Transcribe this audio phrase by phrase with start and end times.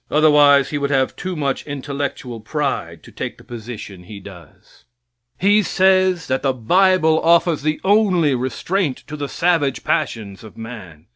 [0.09, 4.83] Otherwise he would have too much intellectual pride to take the position he does.
[5.37, 11.05] He says that the bible offers the only restraint to the savage passions of man.